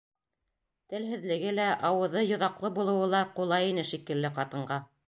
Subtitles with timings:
[0.93, 4.87] Телһеҙлеге лә, ауыҙы «йоҙаҡлы булыуы» ла ҡулай ине, шикелле, ҡатынға.